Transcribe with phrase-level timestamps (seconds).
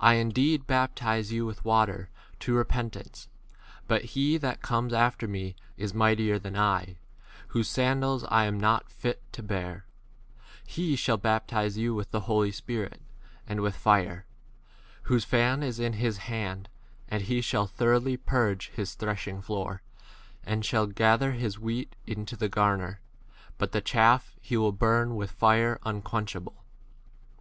[0.00, 3.28] I indeed baptize you with water to repentance,
[3.86, 6.96] but he that comes after me is mightier than I,
[7.50, 9.86] whose sandals s I am not fit to bear;
[10.66, 13.02] he 1 shall baptize you with [the] Holy Spirit
[13.46, 14.26] and with 12 fire:
[15.02, 16.68] whose fan is in his hand,
[17.08, 19.80] and he shall thoroughly purge his threshing floor,
[20.42, 23.00] and shall ga ther his wheat into the garner,
[23.58, 26.64] but the chaff he will burn with fire unquenchable.